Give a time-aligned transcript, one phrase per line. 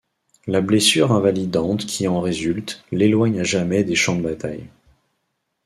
[0.47, 4.65] La blessure invalidante qui en résulte, l'éloigne à jamais des champs de bataille.